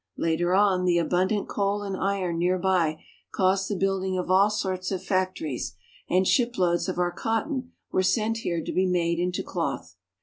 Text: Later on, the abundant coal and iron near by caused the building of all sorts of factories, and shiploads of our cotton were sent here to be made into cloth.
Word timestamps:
Later 0.17 0.55
on, 0.55 0.85
the 0.85 0.97
abundant 0.97 1.47
coal 1.47 1.83
and 1.83 1.95
iron 1.95 2.39
near 2.39 2.57
by 2.57 3.03
caused 3.31 3.69
the 3.69 3.75
building 3.77 4.17
of 4.17 4.31
all 4.31 4.49
sorts 4.49 4.89
of 4.89 5.03
factories, 5.03 5.75
and 6.09 6.27
shiploads 6.27 6.89
of 6.89 6.97
our 6.97 7.11
cotton 7.11 7.71
were 7.91 8.01
sent 8.01 8.37
here 8.37 8.63
to 8.63 8.73
be 8.73 8.87
made 8.87 9.19
into 9.19 9.43
cloth. 9.43 9.97